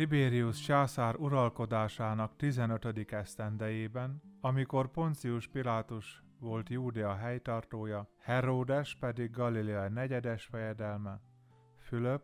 [0.00, 3.12] Tiberius császár uralkodásának 15.
[3.12, 11.20] esztendejében, amikor Poncius Pilátus volt Júdea helytartója, Heródes pedig Galilea negyedes fejedelme,
[11.76, 12.22] Fülöp,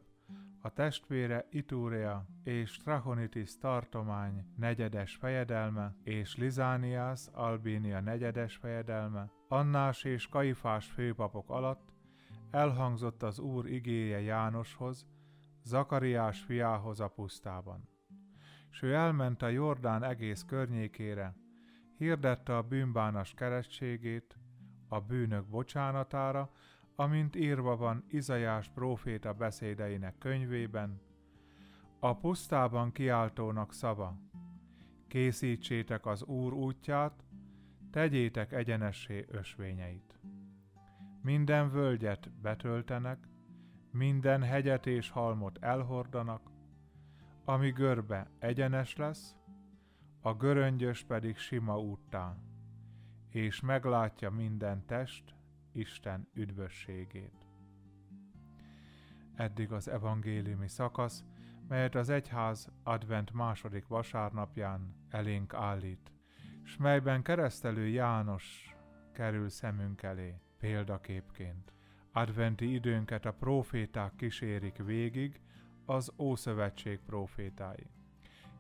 [0.61, 10.29] a testvére Itúrea és Trachonitis tartomány negyedes fejedelme, és Lizánias Albínia negyedes fejedelme, Annás és
[10.29, 11.93] Kaifás főpapok alatt
[12.51, 15.07] elhangzott az Úr igéje Jánoshoz,
[15.67, 17.89] Zakariás fiához a pusztában.
[18.71, 21.37] S ő elment a Jordán egész környékére,
[21.97, 24.39] hirdette a bűnbánas keresztségét,
[24.89, 26.51] a bűnök bocsánatára,
[26.95, 31.01] amint írva van Izajás próféta beszédeinek könyvében,
[31.99, 34.19] a pusztában kiáltónak szava,
[35.09, 37.25] készítsétek az Úr útját,
[37.91, 40.19] tegyétek egyenessé ösvényeit.
[41.23, 43.29] Minden völgyet betöltenek,
[43.97, 46.51] minden hegyet és halmot elhordanak,
[47.45, 49.35] ami görbe egyenes lesz,
[50.21, 52.37] a göröngyös pedig sima úttá,
[53.29, 55.35] és meglátja minden test
[55.73, 57.47] Isten üdvösségét.
[59.35, 61.25] Eddig az evangéliumi szakasz,
[61.69, 66.13] melyet az egyház advent második vasárnapján elénk állít,
[66.63, 68.77] s melyben keresztelő János
[69.13, 71.76] kerül szemünk elé példaképként.
[72.17, 75.41] Adventi időnket a proféták kísérik végig,
[75.87, 77.87] az Ószövetség profétái.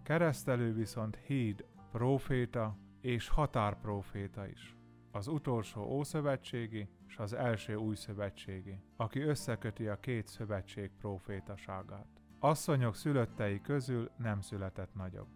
[0.02, 4.76] Keresztelő viszont híd, proféta és határproféta is.
[5.10, 12.08] Az utolsó ószövetségi és az első újszövetségi, aki összeköti a két szövetség profétaságát.
[12.38, 15.28] Asszonyok szülöttei közül nem született nagyobb.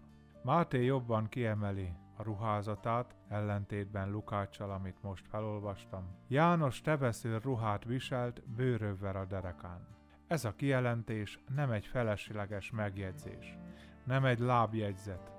[0.43, 6.05] Máté jobban kiemeli a ruházatát, ellentétben Lukáccsal, amit most felolvastam.
[6.29, 9.87] János tevesző ruhát viselt bőrövvel a derekán.
[10.27, 13.59] Ez a kijelentés nem egy felesleges megjegyzés,
[14.05, 15.33] nem egy lábjegyzet,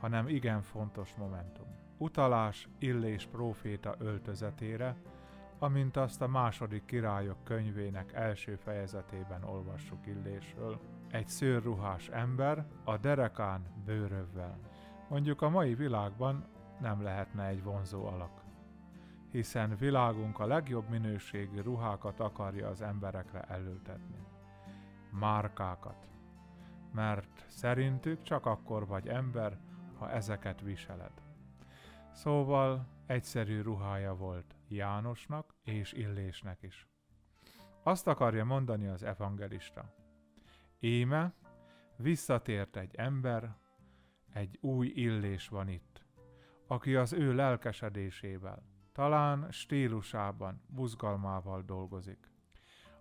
[0.00, 1.66] hanem igen fontos momentum.
[1.96, 4.96] Utalás Illés próféta öltözetére,
[5.58, 10.80] amint azt a második királyok könyvének első fejezetében olvassuk Illésről.
[11.10, 14.58] Egy szőrruhás ember a derekán bőrövvel.
[15.08, 16.46] Mondjuk a mai világban
[16.80, 18.42] nem lehetne egy vonzó alak.
[19.30, 24.26] Hiszen világunk a legjobb minőségű ruhákat akarja az emberekre elültetni.
[25.10, 26.08] Márkákat.
[26.92, 29.58] Mert szerintük csak akkor vagy ember,
[29.98, 31.12] ha ezeket viseled.
[32.12, 36.88] Szóval egyszerű ruhája volt Jánosnak és Illésnek is.
[37.82, 39.94] Azt akarja mondani az evangelista.
[40.80, 41.32] Íme,
[41.96, 43.56] visszatért egy ember,
[44.32, 46.04] egy új illés van itt,
[46.66, 48.62] aki az ő lelkesedésével,
[48.92, 52.30] talán stílusában, buzgalmával dolgozik,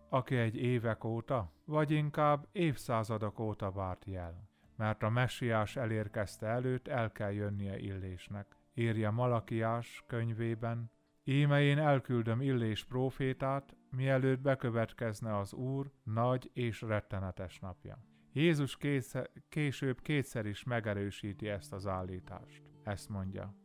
[0.10, 6.88] aki egy évek óta, vagy inkább évszázadok óta várt jel, mert a messiás elérkezte előtt
[6.88, 10.92] el kell jönnie illésnek, írja Malakiás könyvében,
[11.30, 17.98] Íme én elküldöm Illés prófétát, mielőtt bekövetkezne az Úr nagy és rettenetes napja.
[18.38, 22.64] Jézus kétszer, később kétszer is megerősíti ezt az állítást.
[22.84, 23.56] Ezt mondja.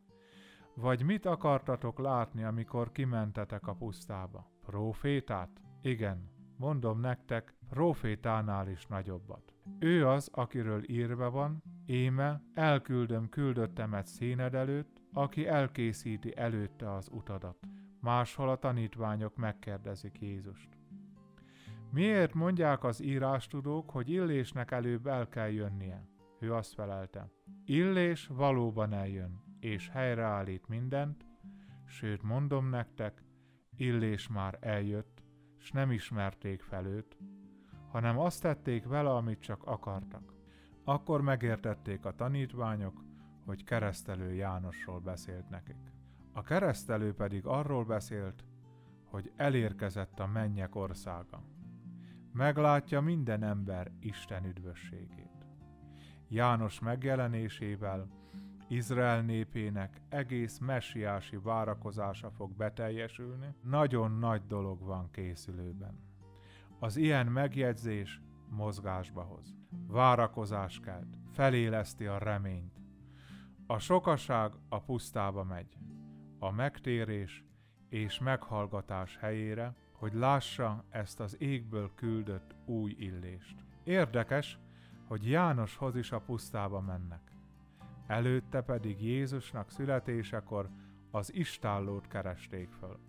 [0.75, 4.51] Vagy mit akartatok látni, amikor kimentetek a pusztába?
[4.65, 5.61] Profétát?
[5.81, 9.53] Igen, mondom nektek, profétánál is nagyobbat.
[9.79, 17.57] Ő az, akiről írva van, éme, elküldöm küldöttemet színed előtt, aki elkészíti előtte az utadat.
[17.99, 20.69] Máshol a tanítványok megkérdezik Jézust.
[21.93, 26.07] Miért mondják az írástudók, hogy Illésnek előbb el kell jönnie?
[26.39, 27.31] Ő azt felelte.
[27.65, 31.25] Illés valóban eljön, és helyreállít mindent,
[31.85, 33.23] sőt mondom nektek,
[33.75, 35.23] Illés már eljött,
[35.57, 37.17] s nem ismerték fel őt,
[37.87, 40.33] hanem azt tették vele, amit csak akartak.
[40.83, 43.03] Akkor megértették a tanítványok,
[43.45, 45.91] hogy keresztelő Jánosról beszélt nekik.
[46.31, 48.43] A keresztelő pedig arról beszélt,
[49.03, 51.52] hogy elérkezett a mennyek országa.
[52.33, 55.45] Meglátja minden ember Isten üdvösségét.
[56.27, 58.07] János megjelenésével
[58.67, 65.99] Izrael népének egész messiási várakozása fog beteljesülni, nagyon nagy dolog van készülőben.
[66.79, 69.55] Az ilyen megjegyzés mozgásba hoz.
[69.87, 72.81] Várakozás kelt, feléleszti a reményt.
[73.67, 75.77] A sokaság a pusztába megy,
[76.39, 77.43] a megtérés
[77.89, 83.55] és meghallgatás helyére, hogy lássa ezt az égből küldött új illést.
[83.83, 84.59] Érdekes,
[85.07, 87.31] hogy Jánoshoz is a pusztába mennek.
[88.07, 90.69] Előtte pedig Jézusnak születésekor
[91.11, 92.99] az istállót keresték föl.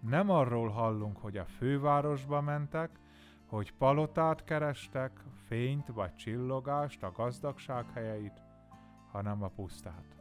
[0.00, 2.90] Nem arról hallunk, hogy a fővárosba mentek,
[3.46, 8.42] hogy palotát kerestek, fényt vagy csillogást, a gazdagság helyeit,
[9.10, 10.16] hanem a pusztát.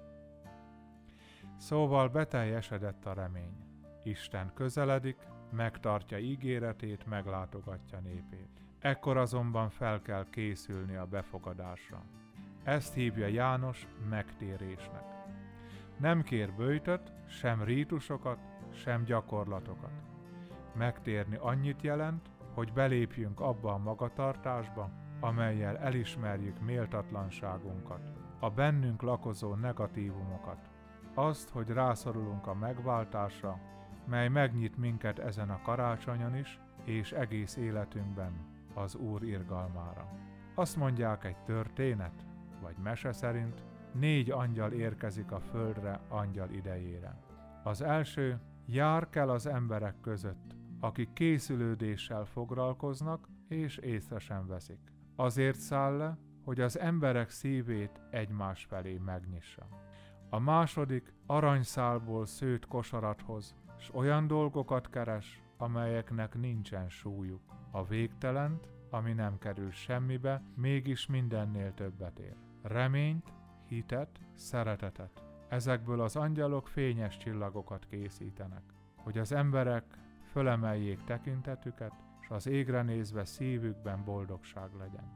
[1.57, 3.55] Szóval beteljesedett a remény.
[4.03, 5.17] Isten közeledik,
[5.53, 8.61] megtartja ígéretét, meglátogatja népét.
[8.79, 12.03] Ekkor azonban fel kell készülni a befogadásra.
[12.63, 15.03] Ezt hívja János megtérésnek.
[15.97, 18.39] Nem kér bőjtöt, sem rítusokat,
[18.73, 19.91] sem gyakorlatokat.
[20.73, 24.89] Megtérni annyit jelent, hogy belépjünk abba a magatartásba,
[25.19, 28.01] amelyel elismerjük méltatlanságunkat,
[28.39, 30.69] a bennünk lakozó negatívumokat,
[31.13, 33.59] azt, hogy rászorulunk a megváltásra,
[34.05, 38.33] mely megnyit minket ezen a karácsonyon is, és egész életünkben
[38.73, 40.09] az Úr irgalmára.
[40.55, 42.25] Azt mondják egy történet,
[42.61, 43.63] vagy mese szerint,
[43.93, 47.17] négy angyal érkezik a földre angyal idejére.
[47.63, 54.79] Az első jár kell az emberek között, akik készülődéssel foglalkoznak és észre sem veszik.
[55.15, 59.67] Azért száll le, hogy az emberek szívét egymás felé megnyissa.
[60.29, 67.41] A második aranyszálból szőtt kosarathoz, s olyan dolgokat keres, amelyeknek nincsen súlyuk.
[67.71, 72.35] A végtelent, ami nem kerül semmibe, mégis mindennél többet ér.
[72.61, 73.33] Reményt,
[73.67, 75.23] hitet, szeretetet.
[75.47, 78.63] Ezekből az angyalok fényes csillagokat készítenek,
[78.95, 79.85] hogy az emberek
[80.31, 85.11] fölemeljék tekintetüket, és az égre nézve szívükben boldogság legyen.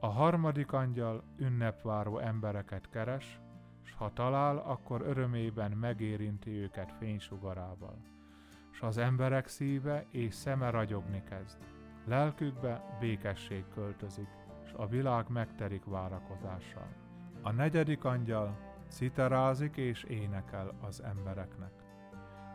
[0.00, 3.40] A harmadik angyal ünnepváró embereket keres,
[3.82, 7.96] s ha talál, akkor örömében megérinti őket fénysugarával.
[8.70, 11.58] S az emberek szíve és szeme ragyogni kezd.
[12.04, 14.28] Lelkükbe békesség költözik,
[14.64, 16.88] s a világ megterik várakozással.
[17.42, 18.58] A negyedik angyal
[18.88, 21.72] citerázik és énekel az embereknek.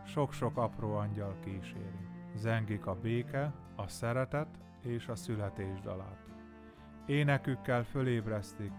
[0.04, 2.08] Sok-sok apró angyal kíséri.
[2.34, 4.48] Zengik a béke, a szeretet
[4.82, 6.24] és a születés dalát.
[7.06, 8.72] Énekükkel fölébresztik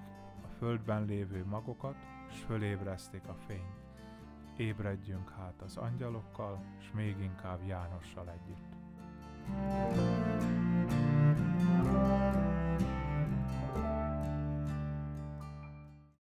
[0.43, 1.95] a földben lévő magokat,
[2.31, 3.87] s fölébresztik a fényt.
[4.57, 8.77] Ébredjünk hát az angyalokkal, s még inkább Jánossal együtt.
[9.49, 10.58] thank you